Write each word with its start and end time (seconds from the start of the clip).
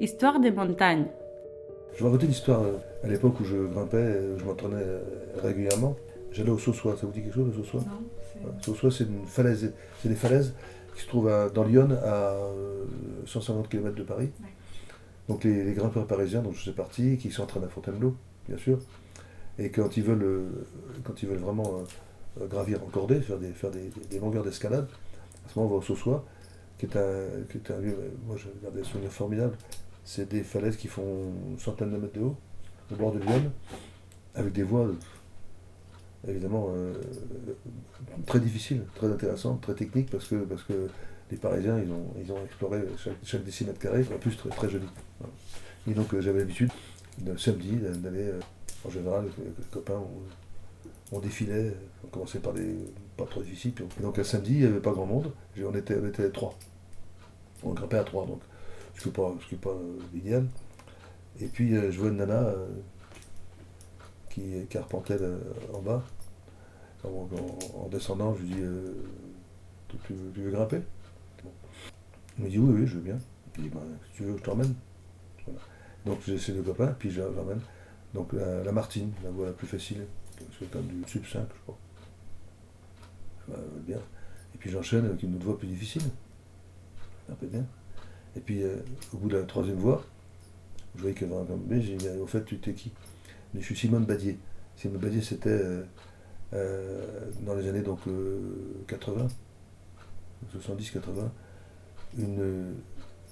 Histoire 0.00 0.40
des 0.40 0.50
montagnes. 0.50 1.06
Je 1.94 1.98
vais 1.98 2.04
raconter 2.06 2.26
une 2.26 2.32
histoire 2.32 2.62
euh, 2.62 2.72
à 3.04 3.08
l'époque 3.08 3.38
où 3.40 3.44
je 3.44 3.56
grimpais, 3.56 3.96
euh, 3.96 4.38
je 4.38 4.44
m'entraînais 4.44 4.76
euh, 4.76 5.00
régulièrement. 5.42 5.96
J'allais 6.32 6.50
au 6.50 6.58
Saussois, 6.58 6.96
ça 6.96 7.06
vous 7.06 7.12
dit 7.12 7.22
quelque 7.22 7.34
chose 7.34 7.48
le 7.48 7.52
Saussois 7.62 7.80
Non, 7.86 8.48
Le 8.56 8.62
Saussois, 8.62 8.90
c'est 8.90 9.04
une 9.04 9.26
falaise, 9.26 9.72
c'est 10.02 10.08
des 10.08 10.14
falaises 10.14 10.54
qui 10.94 11.02
se 11.02 11.08
trouvent 11.08 11.28
à- 11.28 11.48
dans 11.50 11.64
Lyon, 11.64 11.88
à 12.02 12.32
euh, 12.34 12.84
150 13.26 13.68
km 13.68 13.94
de 13.96 14.02
Paris. 14.04 14.30
Ouais. 14.40 14.48
Donc 15.28 15.44
les, 15.44 15.64
les 15.64 15.72
grimpeurs 15.74 16.06
parisiens 16.06 16.40
dont 16.40 16.52
je 16.52 16.62
fais 16.64 16.72
partie, 16.72 17.16
qui 17.18 17.30
s'entraînent 17.30 17.64
à 17.64 17.68
Fontainebleau, 17.68 18.14
bien 18.48 18.56
sûr, 18.58 18.78
et 19.58 19.70
quand 19.70 19.96
ils 19.96 20.02
veulent, 20.04 20.46
quand 21.04 21.22
ils 21.22 21.28
veulent 21.28 21.38
vraiment 21.38 21.82
euh, 22.40 22.46
gravir 22.46 22.82
en 22.82 22.86
cordée, 22.86 23.20
faire 23.20 23.38
des, 23.38 23.50
faire 23.50 23.70
des, 23.70 23.88
des- 23.88 24.06
des 24.08 24.18
longueurs 24.20 24.44
d'escalade, 24.44 24.86
à 25.46 25.48
ce 25.52 25.58
moment 25.58 25.68
on 25.68 25.72
va 25.74 25.78
au 25.78 25.82
Saussois, 25.82 26.24
qui 26.78 26.86
est 26.86 26.96
un, 26.96 27.26
qui 27.50 27.58
est 27.58 27.70
un 27.72 27.78
lieu, 27.80 27.96
moi 28.26 28.36
je 28.38 28.46
garde 28.62 28.74
des 28.76 28.84
souvenirs 28.84 29.12
formidables, 29.12 29.56
c'est 30.10 30.28
des 30.28 30.42
falaises 30.42 30.76
qui 30.76 30.88
font 30.88 31.32
une 31.50 31.58
centaine 31.60 31.92
de 31.92 31.96
mètres 31.96 32.18
de 32.18 32.20
haut, 32.20 32.36
au 32.90 32.96
bord 32.96 33.12
de 33.12 33.20
Lyon, 33.20 33.52
avec 34.34 34.52
des 34.52 34.64
voies, 34.64 34.90
évidemment, 36.26 36.66
euh, 36.74 36.94
très 38.26 38.40
difficiles, 38.40 38.82
très 38.96 39.06
intéressantes, 39.06 39.60
très 39.60 39.74
techniques, 39.74 40.10
parce 40.10 40.26
que, 40.26 40.34
parce 40.34 40.64
que 40.64 40.88
les 41.30 41.36
Parisiens, 41.36 41.78
ils 41.78 41.92
ont, 41.92 42.06
ils 42.20 42.32
ont 42.32 42.44
exploré 42.44 42.80
chaque, 42.98 43.14
chaque 43.22 43.44
décimètre 43.44 43.78
carré, 43.78 44.04
en 44.12 44.18
plus 44.18 44.36
très, 44.36 44.68
joli. 44.68 44.86
Et 45.88 45.94
donc 45.94 46.12
euh, 46.12 46.20
j'avais 46.20 46.40
l'habitude, 46.40 46.72
le 47.24 47.38
samedi, 47.38 47.76
d'aller, 47.76 48.30
euh, 48.30 48.40
en 48.84 48.90
général, 48.90 49.20
avec 49.20 49.36
les 49.38 49.64
copains, 49.70 50.02
on, 51.12 51.20
défilait, 51.20 51.72
on 52.02 52.08
commençait 52.08 52.40
par 52.40 52.52
des 52.52 52.74
pas 53.16 53.26
trop 53.26 53.42
difficiles, 53.42 53.74
et 53.78 54.02
donc 54.02 54.18
un 54.18 54.24
samedi, 54.24 54.54
il 54.54 54.60
n'y 54.62 54.66
avait 54.66 54.80
pas 54.80 54.90
grand 54.90 55.06
monde, 55.06 55.30
on 55.64 55.74
était, 55.76 55.96
on 56.02 56.08
était 56.08 56.30
trois. 56.30 56.58
On 57.62 57.74
grimpait 57.74 57.98
à 57.98 58.04
trois, 58.04 58.26
donc, 58.26 58.40
ce 59.00 59.04
qui 59.04 59.08
n'est 59.08 59.14
pas, 59.14 59.34
ce 59.40 59.46
qui 59.48 59.54
est 59.54 59.58
pas 59.58 59.70
euh, 59.70 59.98
l'idéal. 60.12 60.46
Et 61.40 61.46
puis 61.46 61.74
euh, 61.74 61.90
je 61.90 61.98
vois 61.98 62.08
une 62.10 62.16
nana 62.18 62.34
euh, 62.40 62.68
qui, 64.28 64.66
qui 64.68 64.76
arpentait 64.78 65.16
euh, 65.20 65.38
en 65.72 65.80
bas. 65.80 66.02
En, 67.02 67.08
en- 67.08 67.84
en 67.84 67.88
descendant, 67.88 68.34
je 68.34 68.42
lui 68.42 68.48
dis 68.50 68.60
euh, 68.60 68.92
tu, 70.06 70.12
veux- 70.12 70.50
grimper? 70.50 70.82
Il 72.38 72.44
me 72.44 72.50
dit 72.50 72.58
oui, 72.58 72.80
oui, 72.80 72.86
je 72.86 72.94
veux 72.96 73.00
bien. 73.00 73.18
Je 73.56 73.62
dis 73.62 73.68
ben, 73.70 73.80
si 74.10 74.16
tu 74.18 74.22
veux, 74.24 74.36
je 74.36 74.42
t'emmène. 74.42 74.74
Donc 76.04 76.18
j'ai 76.26 76.38
ces 76.38 76.52
deux 76.52 76.62
copains, 76.62 76.94
puis 76.98 77.10
je- 77.10 77.22
j'emmène. 77.34 77.60
Donc 78.12 78.32
la, 78.34 78.70
Martine, 78.72 79.12
la 79.24 79.30
voie 79.30 79.46
la 79.46 79.52
plus 79.52 79.66
facile, 79.66 80.04
c'est 80.58 80.70
comme 80.70 80.86
du 80.86 81.02
sub 81.06 81.24
5, 81.24 81.46
je 81.54 81.60
crois. 81.62 81.78
Bien. 83.86 83.98
Et 84.54 84.58
puis 84.58 84.70
j'enchaîne 84.70 85.06
avec 85.06 85.22
une 85.22 85.34
autre 85.36 85.44
voie 85.44 85.58
plus 85.58 85.68
difficile. 85.68 86.02
Un 87.30 87.34
peu 87.34 87.46
bien. 87.46 87.64
Et 88.36 88.40
puis 88.40 88.62
euh, 88.62 88.76
au 89.12 89.18
bout 89.18 89.28
de 89.28 89.36
la 89.38 89.44
troisième 89.44 89.76
voie, 89.76 90.04
je 90.96 91.00
voyais 91.02 91.14
qu'il 91.16 91.28
y 91.28 91.32
avait 91.32 91.40
un 91.40 91.80
j'ai 91.80 91.96
dit 91.96 92.08
au 92.20 92.26
fait 92.26 92.44
tu 92.44 92.58
t'es 92.58 92.72
qui? 92.74 92.92
Je 93.54 93.60
suis 93.60 93.76
Simone 93.76 94.04
Badier. 94.04 94.38
Simone 94.76 94.98
Badier 95.00 95.22
c'était 95.22 95.50
euh, 95.50 95.82
euh, 96.52 97.30
dans 97.46 97.54
les 97.54 97.68
années 97.68 97.82
donc 97.82 98.00
euh, 98.08 98.38
80, 98.88 99.28
70-80, 100.56 101.28
une, 102.18 102.74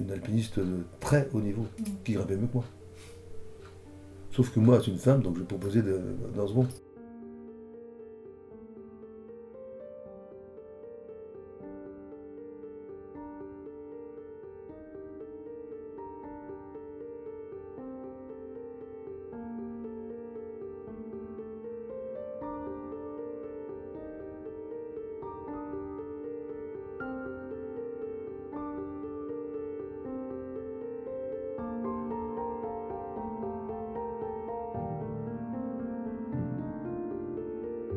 une 0.00 0.10
alpiniste 0.10 0.58
de 0.58 0.84
très 1.00 1.28
haut 1.32 1.40
niveau, 1.40 1.66
Mm. 1.78 1.82
qui 2.04 2.12
grimpait 2.14 2.36
mieux 2.36 2.46
que 2.46 2.54
moi. 2.54 2.64
Sauf 4.32 4.50
que 4.52 4.58
moi, 4.58 4.80
c'est 4.84 4.90
une 4.90 4.98
femme, 4.98 5.22
donc 5.22 5.38
je 5.38 5.44
proposais 5.44 5.82
de, 5.82 6.00
dans 6.34 6.48
ce 6.48 6.54
monde. 6.54 6.68